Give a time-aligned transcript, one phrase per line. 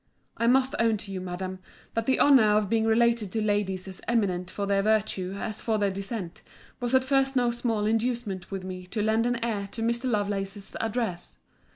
[0.35, 1.59] I must own to you, Madam,
[1.93, 5.77] that the honour of being related to ladies as eminent for their virtue as for
[5.77, 6.41] their descent,
[6.79, 10.09] was at first no small inducement with me to lend an ear to Mr.
[10.09, 11.37] Lovelace's address.